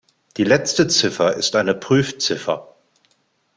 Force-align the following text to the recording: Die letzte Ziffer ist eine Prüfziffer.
Die 0.37 0.43
letzte 0.43 0.87
Ziffer 0.87 1.35
ist 1.35 1.55
eine 1.55 1.75
Prüfziffer. 1.75 2.75